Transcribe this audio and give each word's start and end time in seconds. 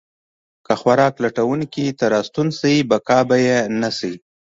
که 0.65 0.73
خوراک 0.81 1.13
لټونکي 1.23 1.85
ته 1.97 2.05
راستون 2.13 2.47
شي، 2.59 2.73
بقا 2.89 3.19
به 3.29 3.37
یې 3.47 3.57
نه 3.81 3.89
شي. 3.97 4.13